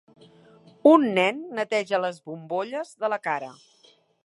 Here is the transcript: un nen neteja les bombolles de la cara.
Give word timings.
un 0.91 1.05
nen 1.17 1.43
neteja 1.59 2.01
les 2.07 2.19
bombolles 2.31 2.95
de 3.05 3.13
la 3.15 3.21
cara. 3.31 3.53